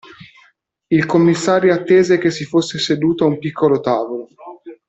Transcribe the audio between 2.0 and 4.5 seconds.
che si fosse seduto a un piccolo tavolo.